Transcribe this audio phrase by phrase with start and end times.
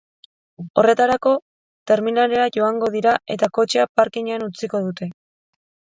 [0.81, 1.33] Horretarako,
[1.91, 5.13] terminalera joango dira eta kotxea parkingean utziko dute.